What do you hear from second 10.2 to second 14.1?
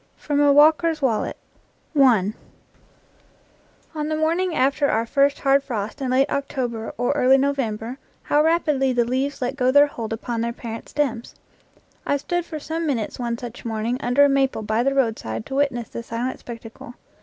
their parent stems! I stood for some minutes one such morning